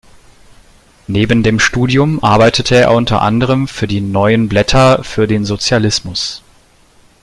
Neben 1.05 1.43
dem 1.43 1.59
Studium 1.59 2.23
arbeitete 2.23 2.73
er 2.73 2.91
unter 2.95 3.21
anderem 3.21 3.67
für 3.67 3.85
die 3.85 4.01
"Neuen 4.01 4.49
Blätter 4.49 5.03
für 5.03 5.27
den 5.27 5.45
Sozialismus". 5.45 6.41